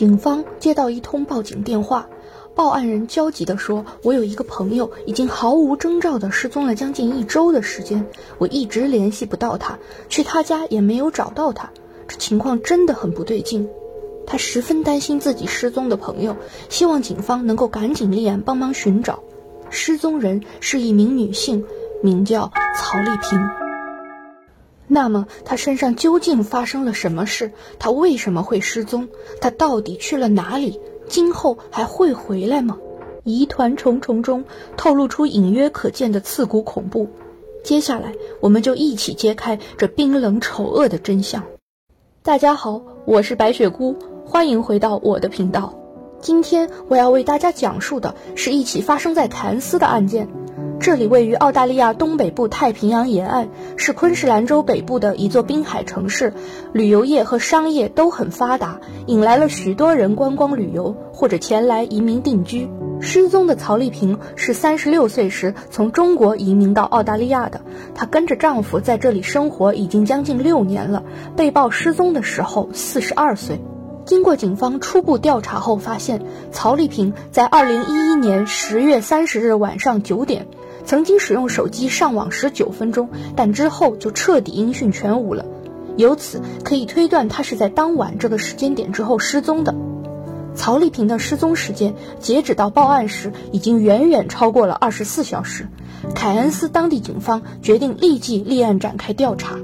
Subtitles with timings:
[0.00, 2.08] 警方接到一通报警电话，
[2.54, 8.06] 报案人焦急地说：“我有一个朋友已经毫无征兆地失踪了将近一周的时间，
[8.38, 9.78] 我一直联系不到他，
[10.08, 11.70] 去他家也没有找到他，
[12.08, 13.68] 这情况真的很不对劲。”
[14.26, 16.34] 他十分担心自己失踪的朋友，
[16.70, 19.22] 希望警方能够赶紧立案帮忙寻找。
[19.68, 21.66] 失踪人是一名女性，
[22.02, 23.38] 名叫曹丽萍。
[24.92, 27.52] 那么，他身上究竟发生了什么事？
[27.78, 29.06] 他为什么会失踪？
[29.40, 30.80] 他到底去了哪里？
[31.06, 32.76] 今后还会回来吗？
[33.22, 34.44] 疑团重重中
[34.76, 37.08] 透露出隐约可见的刺骨恐怖。
[37.62, 41.44] 接下来，我们就一起揭开这冰冷丑恶的真相。
[42.24, 45.78] 大家好，我是白雪姑，欢迎回到我的频道。
[46.20, 50.28] 今天我要为大家讲述的是一起发生在凯恩斯的案件。
[50.80, 56.32] 这里位于澳大利亚东北部太平洋沿岸，是昆士兰州北部的一座滨海城市，
[56.72, 62.70] 旅游业和商业都很发达，引来了许多人观光旅游或者前来移民定居。
[62.98, 67.60] 失踪的曹丽萍是三十六岁时从中国移民到澳大利亚的，
[67.94, 71.02] 她跟着丈夫在这里生活已经将近六年了。
[71.36, 73.60] 被曝失踪的时候四十二岁。
[74.06, 80.48] 经过警方初步调查后发现，曹丽萍在二零一一年十月三十日晚上九点。
[80.90, 85.46] 曾经使用手机上网十九分钟，但之后就彻底音讯全无了。
[85.96, 89.72] 由此可以推断，他是在当晚这个时间点之后失踪的。
[90.56, 95.68] 曹丽萍的失踪时间截止到报案时，已经远远超过了二十四小时。
[96.12, 99.58] 凯恩斯当地警方决定立即立案展开调查。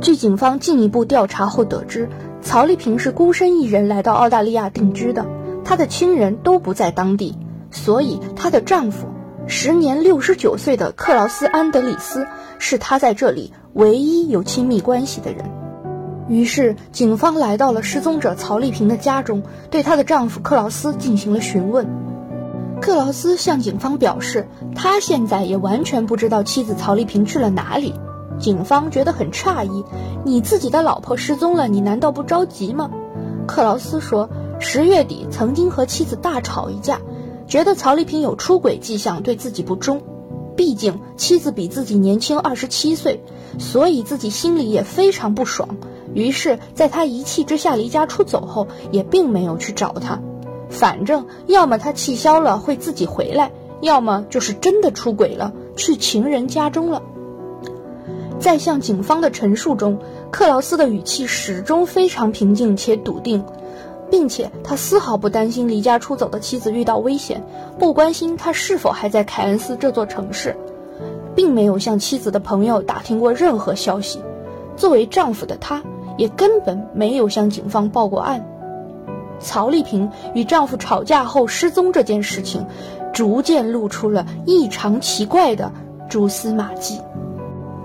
[0.00, 2.08] 据警方进一步调查后得知，
[2.42, 5.24] 曹丽萍是孤身一人来到澳大利亚定居的，
[5.64, 7.36] 她的亲人都不在当地，
[7.70, 9.06] 所以她的丈夫。
[9.46, 12.26] 时年六十九岁的克劳斯·安德里斯
[12.58, 15.44] 是他在这里唯一有亲密关系的人。
[16.28, 21.86] 于是，警方来到了失踪者曹丽萍的家中，对她的丈夫克劳斯进行了询问。
[22.80, 27.94] 克劳斯向警方表示，他现在也完全不知道妻子曹丽萍去了哪里。
[28.38, 29.84] 警方觉得很诧异
[30.24, 32.90] ：“你自己的老婆失踪了，你难道不着急吗？”
[33.46, 36.98] 克劳斯说：“十月底曾经和妻子大吵一架。”
[37.54, 40.02] 觉得曹丽萍有出轨迹象，对自己不忠。
[40.56, 43.20] 毕竟妻子比自己年轻二十七岁，
[43.60, 45.68] 所以自己心里也非常不爽。
[46.14, 50.20] 于是，在他一气之下离家出走后，也并没有去找他。
[50.68, 57.02] 反正要么他气消了会自己回来，要么就是真的出轨了，去情人家中了。
[58.40, 60.00] 在向警方的陈述中，
[60.32, 63.44] 克劳斯的语气始终非常平静且笃定。
[64.10, 67.42] 并且他丝毫不担心离家出走的妻子遇到危险，
[67.78, 70.56] 不关心他是否还在凯恩斯这座城市，
[71.34, 74.22] 并没有向妻子的朋友打听过任何消息。
[74.76, 75.82] 作为丈夫的他，
[76.16, 78.44] 也根本没有向警方报过案。
[79.40, 82.64] 曹丽萍与丈夫吵架后失踪这件事情，
[83.12, 85.72] 逐渐露出了异常奇怪的
[86.08, 87.00] 蛛丝马迹。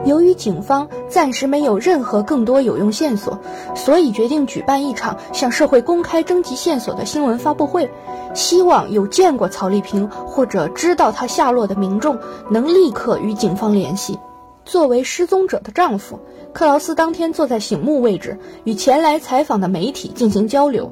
[0.05, 3.39] 由于警方暂时没有任何更多有用线索，
[3.75, 7.91] 所以决定举办一场向社会公开征集线索的新闻发布会，
[8.33, 12.17] 希望有见过曹丽萍或者知道她下落的民众
[12.49, 14.19] 能立刻与警方联系。
[14.65, 16.19] 作为失踪者的丈夫，
[16.53, 20.91] 克劳斯当天坐在醒目位置，与前来采访的媒体进行交流。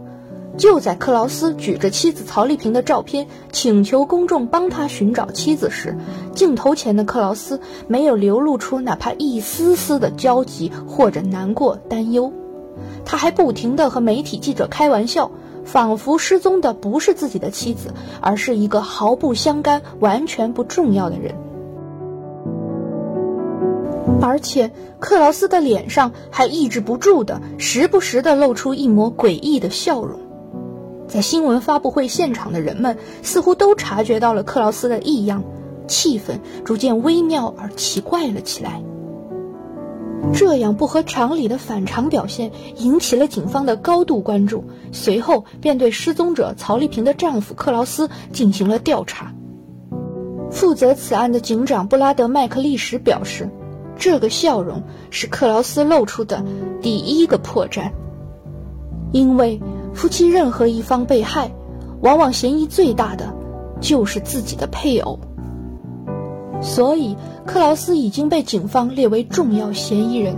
[0.57, 5.95] 就在克劳斯举着妻子曹丽萍的照片，请求公众帮他寻找妻子时，
[6.33, 12.33] 镜头前的克劳斯没有流露出哪怕一丝丝的焦急或者难过、担忧。
[13.05, 15.29] 他还不停地和媒体记者开玩笑，
[15.63, 21.35] 仿佛失踪的不是自己的妻子，而是一个毫不相干、完全不重要的人。
[24.19, 30.19] 而且，克劳斯的脸上还抑制不住的，时不时地露出一抹诡异的笑容。
[31.17, 35.43] 在新闻发布会现场的人们似乎都察觉到了克劳斯的异样，
[35.87, 38.83] 气氛逐渐微妙而奇怪了起来。
[40.31, 49.33] 这样不合常理的反常表现引起了警方的高度关注，随后便对失踪者曹丽萍的丈夫克劳斯进行了调查。
[50.51, 53.49] 负责此案的警长布拉德·麦克利什表示，
[53.95, 56.45] 这个笑容是克劳斯露出的
[56.79, 57.89] 第一个破绽，
[59.11, 59.59] 因为。
[59.97, 61.51] 夫妻任何一方被害，
[62.01, 63.33] 往往嫌疑最大的
[63.81, 65.19] 就是自己的配偶。
[66.61, 67.15] 所以，
[67.47, 70.35] 克劳斯已经被警方列为重要嫌疑人。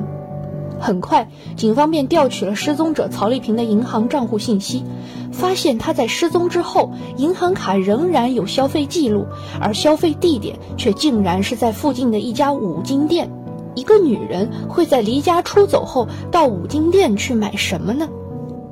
[0.80, 4.86] 很快，警方便调取了失踪者曹丽萍的银行账户信息，
[5.34, 9.26] 发现她在失踪之后，银行卡仍然有消费记录，
[9.60, 13.30] 而消费地点却竟然是在附近的一家五金店。
[13.76, 18.08] 一个女人会在离家出走后到五金店去买什么呢？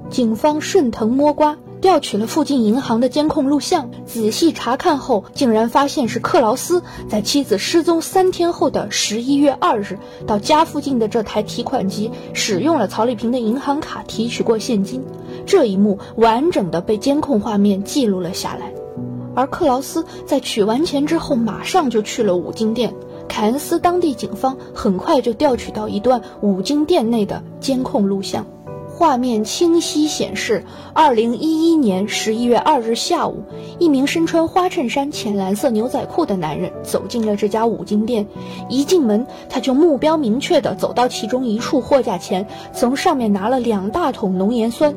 [0.10, 1.58] 警方顺藤摸瓜。
[1.80, 15.04] 调取了附近银行的监控录像，仔细查看后，竟然发现是克劳斯在妻子失踪三天后的十一月二日，到家附近的这台提款机使用了曹丽萍的银行卡提取过现金。
[15.46, 18.74] 这一幕完整的被监控画面记录了下来。
[19.36, 22.96] 而克劳斯在取完钱之后，马上就去了五金店。
[23.28, 28.48] 凯恩斯当地警方很快就调取到一段五金店内的监控录像。
[28.98, 33.44] 画面清晰显示，二零一一年十一月二日下午，
[33.78, 38.26] 一名身穿花衬衫、浅蓝色牛仔裤的男人走进了这家五金店。
[38.70, 44.96] 一进门，他就目标明确地走到其中一处货架前，从上面拿了两大桶浓盐酸。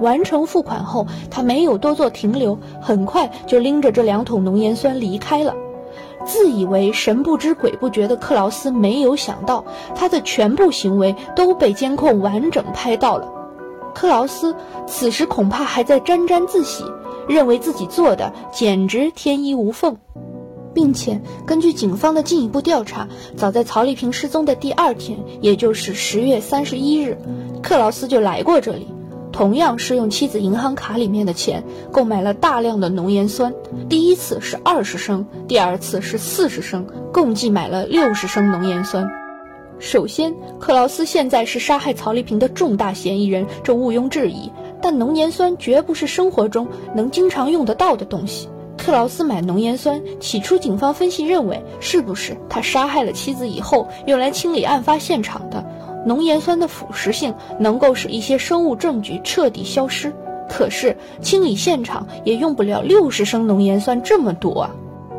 [0.00, 5.54] 完成付款后，他没有多做停留，很快就拎着这两桶浓盐酸离开了。
[6.26, 9.64] 自以为神不知鬼不觉的克劳斯没有想到，
[9.94, 13.32] 他的全部行为都被监控完整拍到了。
[13.94, 14.54] 克劳斯
[14.86, 16.84] 此时恐怕还在沾沾自喜，
[17.28, 19.96] 认为自己做的简直天衣无缝，
[20.72, 27.18] 并且根据警方的进一步调查，早在曹丽萍失踪的第二天，也就是十月三十一日，
[27.62, 28.86] 克劳斯就来过这里。
[29.32, 31.62] 同样是用妻子银行卡里面的钱
[31.92, 33.54] 购买了大量的浓盐酸，
[33.88, 39.08] 第一次是二十升，第二次是四十升，共计买了六十升浓盐酸。
[39.78, 44.50] 首先，克劳斯现在是杀害曹丽萍的重大嫌疑人，这毋庸置疑。
[44.82, 48.48] 但浓盐酸绝不是生活中能经常用得到的东西。
[48.76, 55.64] 克劳斯买浓盐酸，起初警方分析认为，是不是他杀害了妻子以后用来清理案发现场的？
[56.06, 60.14] 浓盐酸的腐蚀性能够使一些生物证据彻底消失，
[60.48, 64.70] 可是清理现场也用不了六十升浓盐酸这么多啊！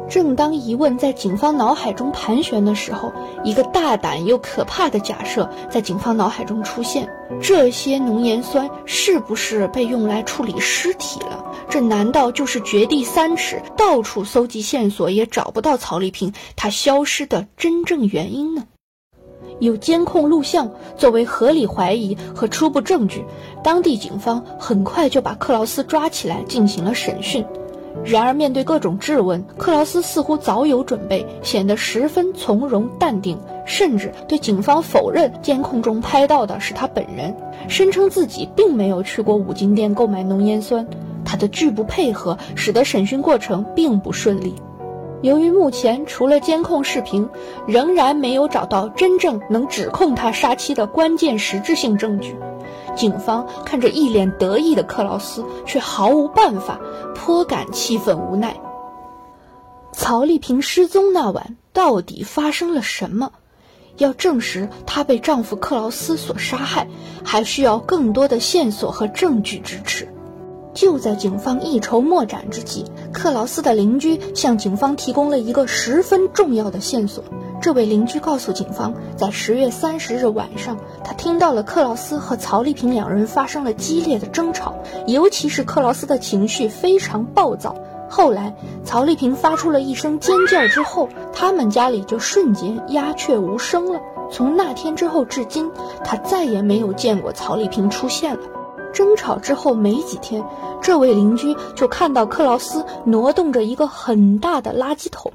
[0.09, 3.13] 正当疑问在警方脑海中盘旋的时候，
[3.45, 7.07] 一个大胆又可怕的假设在警方脑海中出现：
[7.41, 11.45] 这些浓盐酸是不是被用来处理尸体了？
[11.69, 18.65] 这难道就是掘地三尺，到处搜集线索也找不到曹丽萍她消失的真正原因呢？
[19.61, 23.23] 有监控录像作为合理怀疑和初步证据，
[23.63, 27.45] 当地警方很快就把克劳斯抓起来进行了审讯。
[28.03, 37.35] 然而，面对各种质问，克劳斯似乎早有准备，显得十分从容淡定，甚至对警方否认监控中拍到的是他本人，
[37.67, 40.87] 声称自己并没有去过五金店购买浓盐酸。
[41.23, 44.55] 他的拒不配合，使得审讯过程并不顺利。
[45.21, 47.29] 由于目前除了监控视频，
[47.67, 52.35] 仍然没有找到真正能指控他杀妻的关键实质性证据，
[52.95, 56.79] 警方看着一脸得意的克劳斯，却毫无办法，
[57.13, 58.59] 颇感气愤无奈。
[59.91, 63.31] 曹丽萍失踪那晚到底发生了什么？
[63.97, 66.87] 要证实她被丈夫克劳斯所杀害，
[67.23, 70.11] 还需要更多的线索和证据支持。
[70.73, 77.23] 就在警方一筹莫展之际，克劳斯的邻居向警方提供了一个十分重要的线索。
[77.61, 84.75] 这位邻居告诉警方，在十月三十日晚上，他听到了克劳斯和曹丽萍两人发生了激烈的争吵，
[85.05, 87.75] 尤其是克劳斯的情绪非常暴躁。
[88.09, 93.99] 后来，曹丽萍发出了一声尖叫之后，他们家里就瞬间鸦雀无声了。
[94.31, 95.69] 从那天之后至今，
[96.03, 98.41] 他再也没有见过曹丽萍出现了。
[98.93, 100.43] 争吵之后没几天，
[100.81, 105.31] 这位邻居就看到克劳斯挪动着一个很大的垃圾桶，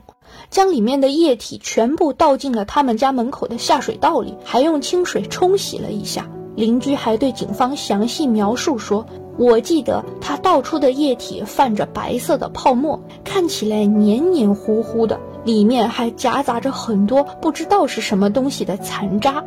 [0.50, 6.28] 将里面的液体全部倒进了他们家门口的下水道里，还用清水冲洗了一下。
[6.54, 9.04] 邻居还对警方详细描述说
[9.38, 19.44] ：“我记得他倒出的液体泛着白色的泡沫，看起来黏黏糊糊的，里面还夹杂着很多不知道是什么东西的残渣。”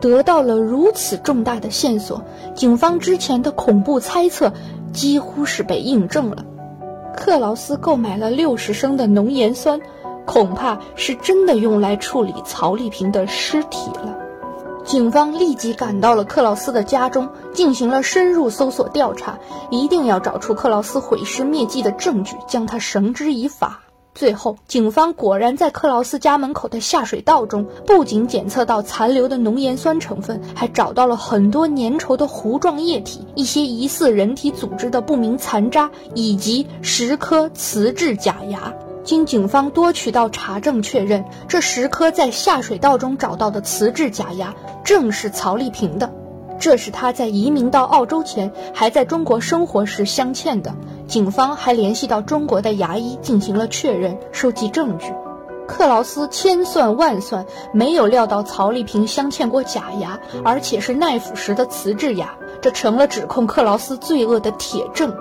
[0.00, 4.52] 得到了如此重大的线索，警方之前的恐怖猜测
[4.92, 6.44] 几乎是被印证了。
[7.16, 9.80] 克劳斯购买了六十升的浓盐酸，
[10.24, 14.16] 恐怕是真的用来处理曹丽萍的尸体了。
[14.84, 19.38] 警方立即赶到了克劳斯的家中，进行了深入搜索调查，
[19.70, 23.82] 一定要找出克劳斯毁尸灭迹的证据，将他绳之以法。
[24.14, 38.74] 最后，警方果然在克劳斯家门口的下水道中，不仅检测到残留的浓盐酸成分，还找到了很多粘稠的糊状液体、一些疑似人体组织的不明残渣，以及十颗瓷质假牙。
[39.02, 46.12] 经警方多渠道查证确认，这十颗在下水道中找到的瓷质假牙，正是曹丽萍的。
[46.60, 50.74] 这是他在移民到澳洲前还在中国生活时镶嵌的。
[51.08, 55.12] 警方还联系到中国的牙医进行了确认，收集证据。
[55.66, 62.34] 克劳斯千算万算，没有料到曹丽萍镶嵌过假牙，而且是耐腐蚀的瓷质牙。
[62.60, 65.16] 这成了指控克劳斯罪恶的铁证。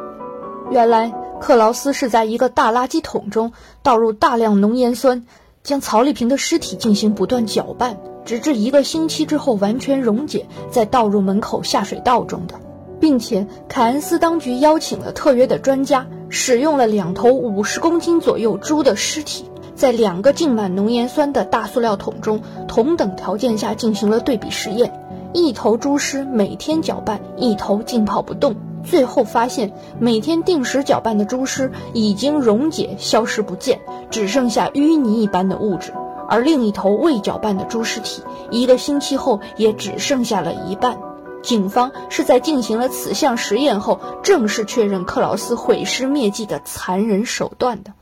[0.69, 5.25] 原来，克劳斯是在一个大垃圾桶中倒入大量浓盐酸，
[5.63, 7.97] 将曹丽萍的尸体进行不断搅拌，
[8.29, 12.53] 直至一个星期之后完全溶解，再倒入门口下水道中的。
[12.99, 24.93] 并且，凯恩斯当局邀请了特约的专家，使用了两头五十公斤左右猪的尸体，在两个浸满浓盐酸的大塑料桶中同等条件下进行了对比实验。
[25.33, 28.55] 一头猪尸每天搅拌，一头浸泡不动。
[28.83, 33.79] 最后发现，每天定时搅拌的猪尸已经溶解消失不见，
[34.11, 35.93] 只剩下淤泥一般的物质；
[36.29, 38.21] 而另一头未搅拌的猪尸体，
[38.51, 40.99] 一个星期后也只剩下了一半。
[41.41, 47.93] 警方是在进行了此项实验后，正式确认克劳斯毁尸灭迹的残忍手段的。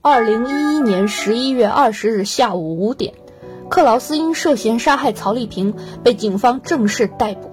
[0.00, 3.14] 二零一一年十一月二十日下午五点，
[3.68, 7.50] 克劳斯因涉嫌杀害曹丽萍被警方正式逮捕。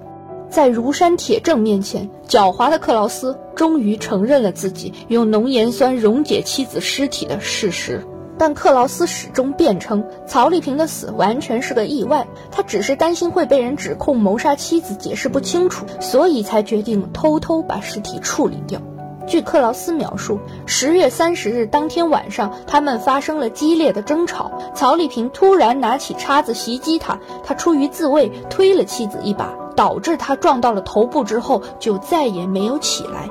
[0.48, 8.06] 在如山铁证面前，狡猾的克劳斯终于承认了自己用浓盐酸溶解妻子尸体的事实。
[8.38, 18.80] 但克劳斯始终辩称曹丽萍的死完全是个意外，他只是担心会被人指控谋杀妻子，解释不清楚，所以才决定偷偷把尸体处理掉。
[19.26, 33.30] 据克劳斯描述，十月三十日当天晚上，他们发生了激烈的争吵，曹丽萍突然拿起叉子袭击他，他出于自卫推了妻子一把，导致他撞到了头部之后就再也没有起来。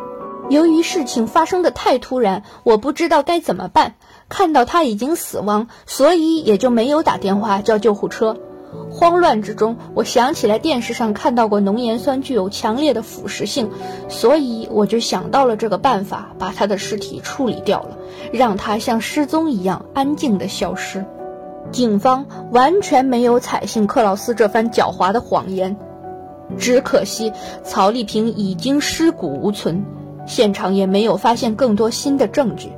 [0.49, 3.95] 由于事情发生的太突然，我不知道该怎么办。
[4.29, 8.37] 看到他已经死亡，所以也就没有打电话叫救护车。
[8.91, 13.69] 慌乱之中，我想起来电视上看到过浓盐酸具有强烈的腐蚀性，
[14.09, 17.97] 所以我就想到了这个办法，把他的尸体处理掉了，
[18.31, 21.05] 让他像失踪一样安静地消失。
[21.71, 25.77] 警方完全没有采信克劳斯这番狡猾的谎言，
[26.57, 27.31] 只可惜
[27.63, 29.85] 曹丽萍已经尸骨无存，
[30.25, 32.71] 现场也没有发现更多新的证据。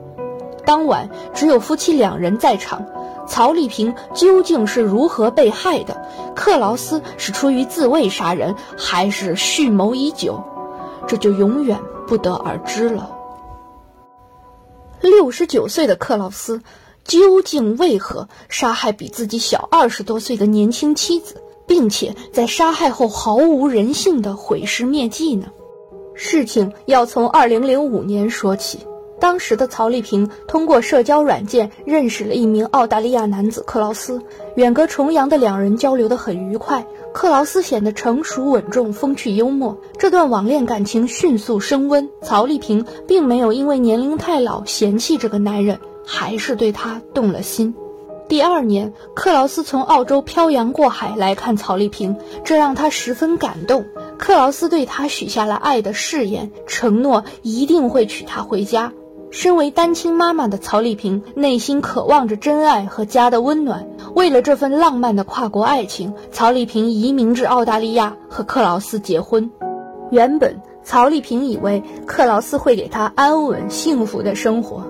[0.65, 2.85] 当晚只有夫妻两人在场。
[3.27, 6.07] 曹丽萍究竟是如何被害的？
[6.35, 10.43] 克劳斯是出于自卫杀人，还是蓄谋已久？
[11.07, 13.17] 这就永远不得而知了。
[15.01, 16.61] 六十九岁的克劳斯
[17.03, 25.47] 究竟为何杀害比自己小二十多岁的年轻妻子，并且在杀害后毫无人性的毁尸灭迹呢？
[26.15, 28.79] 事情要从二零零五年说起。
[29.17, 34.21] 当时的曹丽萍通过社交软件认识了一名澳大利亚男子克劳斯，
[34.55, 36.85] 远隔重洋的两人交流得很愉快。
[37.13, 42.09] 克劳斯显得成熟稳重、风趣幽默，这段网恋感情迅速升温。
[42.21, 47.73] 曹丽萍并没有因为年龄太老嫌弃这个男人，还是对他动了心。
[48.27, 53.85] 第二年，克劳斯从澳洲漂洋过海来看曹丽萍，这让他十分感动。
[54.17, 58.91] 克劳斯对他许下了爱的誓言，承诺一定会娶她回家。
[59.31, 63.85] 身为单亲妈妈的曹丽萍，内心渴望着真爱和家的温暖。
[64.15, 69.51] 为了这份浪漫的跨国爱情，曹丽萍移民至澳大利亚和克劳斯结婚。
[70.09, 74.85] 原本，曹丽萍以为克劳斯会给她安稳幸福的生活，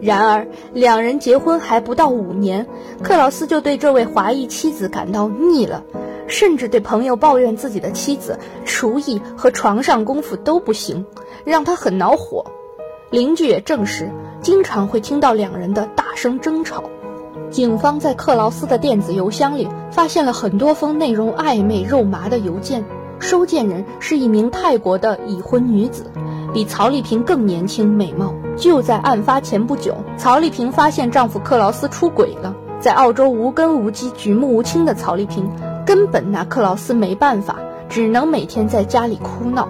[0.00, 2.66] 然而两人结婚还不到五年，
[3.02, 5.82] 克劳斯就对这位华裔妻子感到腻了，
[6.26, 11.06] 甚至对朋友抱怨自己的妻子厨艺和床上功夫都不行，
[11.44, 12.44] 让他很恼火。
[13.10, 14.10] 邻居也证实，
[14.42, 16.82] 经常会听到两人的大声争吵。
[17.50, 22.84] 警方在克劳斯的电子邮箱里发现了很多封内容暧昧肉麻的邮件，
[23.20, 26.10] 收件人是一名泰国的已婚女子，
[26.54, 28.32] 比曹丽萍更年轻美貌。
[28.56, 32.54] 就在案发前不久，曹丽萍发现丈夫克劳斯出轨了。
[32.78, 35.50] 在澳洲无根无基、举目无亲的曹丽萍，
[35.84, 37.56] 根本拿克劳斯没办法，
[37.88, 39.68] 只能每天在家里哭闹。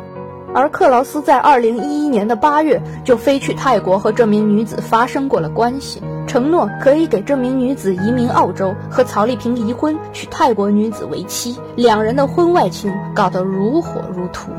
[0.53, 11.57] 而克劳斯在二零一一年的八月就飞去泰国和这名女子发生过了关系，承诺可以给这名女子移民澳洲，和曹丽萍离婚，娶泰国女子为妻。
[11.77, 14.51] 两人的婚外情搞得如火如荼。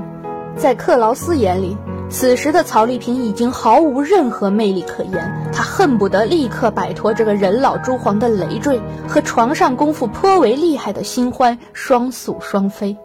[0.58, 1.78] 在克劳斯眼里，
[2.08, 12.96] 此时的曹丽萍已经毫无任何魅力可言，她恨不得立刻摆脱这个人老珠黄的累赘，和床上功夫颇为厉害的新欢双宿双飞。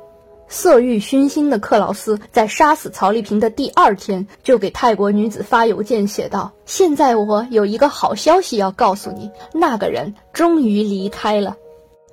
[0.48, 11.56] 色欲熏心的克劳斯在杀死曹丽萍的第二天，就给泰国女子发邮件写道：“现在我有一个好消息要告诉你，那个人终于离开了。”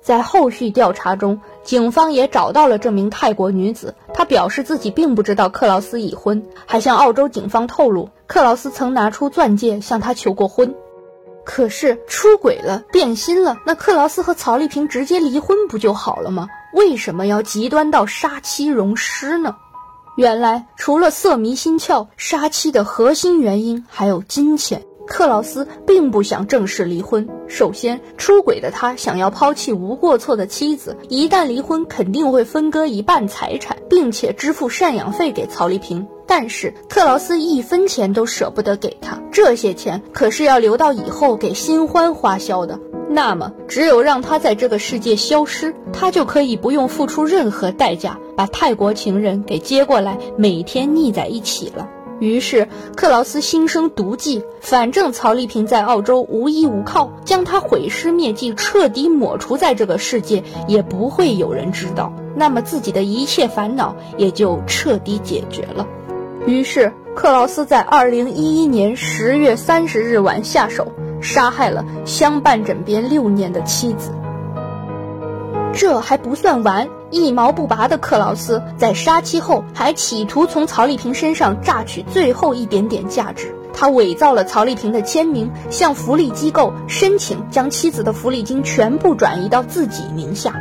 [0.00, 10.74] 在后续调查中，警方也找到了这名泰国女子，她表示自己并不知道克劳斯已婚，还向澳洲警方透露，克劳斯曾拿出钻戒向她求过婚。
[11.44, 16.48] 可是出轨了，变心了，那克劳斯和曹丽萍直接离婚不就好了吗？
[16.72, 19.54] 为什么要极端到杀妻容尸呢？
[20.16, 24.84] 原来，除了色迷心窍，杀妻的核心原因还有金钱。
[25.08, 27.26] 克劳斯并不想正式离婚。
[27.48, 36.06] 首先，出轨的他想要抛弃无过错的妻子，一旦离婚，肯定会分割一半财产，并且支付赡养费给曹丽萍。
[36.26, 42.78] 但是，克劳斯一分钱都舍不得给他，这些钱可是要留到以后给新欢花销的。
[43.10, 51.88] 那么，只有让他在这个世界消失，他就可以不用付出任何代价，把泰国情人给接过来，每天腻在一起了。
[52.20, 62.12] 于是克劳斯心生毒计，反正曹丽萍在澳洲无依无靠，将她毁尸灭迹，彻底抹除在这个世界，也不会有人知道。
[62.34, 65.86] 那么自己的一切烦恼也就彻底解决了。
[66.46, 74.12] 于是克劳斯在二零一一年十月三十日晚下手，杀害了相伴枕边六年的妻子。
[75.72, 76.88] 这还不算完。
[77.10, 83.54] 一毛不拔的克劳斯在杀妻后，还企图从曹丽萍身上榨取最后一点点价值。
[83.72, 90.54] 他伪造了曹丽萍的签名，向福利机构申请将妻子的福利金全部转移到自己名下。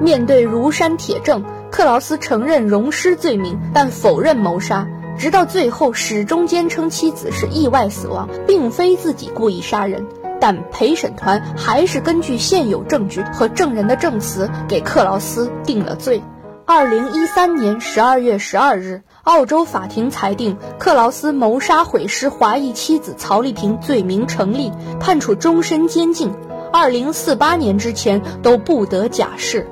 [0.00, 4.86] 面对如山铁证，克劳斯承认溶尸罪名，但否认谋杀。
[5.18, 10.06] 直到最后，始终坚称妻子是意外死亡，并非自己故意杀人。
[10.42, 16.20] 但陪审团还是根据现有证据和证人的证词，给克劳斯定了罪。
[16.66, 26.34] 二零一三年十二月十二日，澳洲法庭裁定克劳斯谋杀毁尸华裔妻子曹丽萍罪名成立，判处终身监禁。
[26.72, 29.68] 二零四八年之前都不得假释。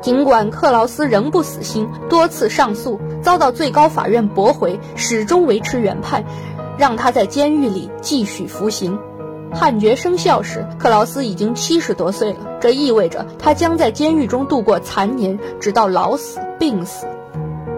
[0.00, 6.24] 尽管克劳斯仍不死心，多次上诉遭到最高法院驳回，始终维持原判，
[6.78, 9.00] 让他在监狱里继续服刑。
[9.54, 17.06] 判决生效时，克劳斯已经七十多岁了，这意味着他将在监狱中度过残年，直到老死、病死。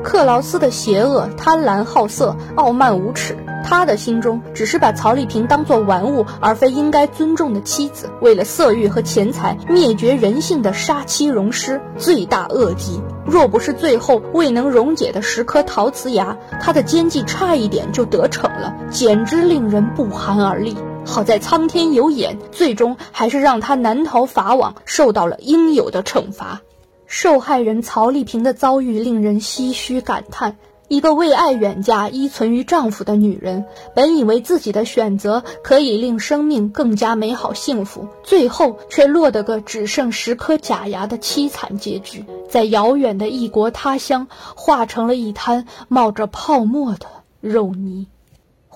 [0.03, 8.11] 克劳斯的邪恶、贪婪、好色、傲慢无耻，他的心中只是把曹丽萍当作玩物，而非应该尊重的妻子。
[8.21, 13.01] 为了色欲和钱财，灭绝人性的杀妻溶尸，罪大恶极。
[13.25, 20.77] 若不是最后未能溶解的十颗陶瓷牙，他的奸计差一点就得逞了，简直令人不寒而栗。
[21.07, 26.61] 好在苍天有眼，最终还是让他难逃法网，受到了应有的惩罚。
[27.07, 30.57] 受害人曹丽萍的遭遇令人唏嘘感叹：
[30.89, 47.07] 一个为爱远嫁、依存于丈夫的女人，本以为自己的选择可以令生命更加美好幸福，最后却落得个只剩十颗假牙的凄惨结局，在遥远的异国他乡，化成了一滩冒着泡沫的
[47.41, 48.09] 肉泥。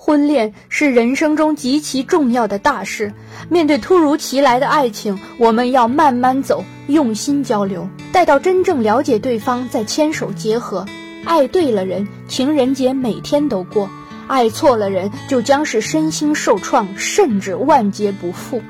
[0.01, 3.13] 婚恋是人生中极其重要的大事，
[3.49, 10.85] 面对突如其来的爱情，我们要慢慢走，用心交流，待到真正了解对方再牵手结合。
[11.25, 13.89] 爱对了人，情人节每天都过；
[14.27, 18.61] 爱错了人，就将是身心受创，甚至万劫不复。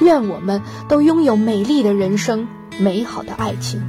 [0.00, 2.46] 愿我们都拥有美丽的人生，
[2.78, 3.82] 美好的爱情。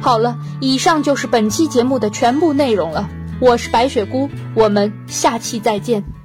[0.00, 3.10] 好了，以上就是本期节目的全部内容了。
[3.38, 6.15] 我是白雪姑，我们下期再见。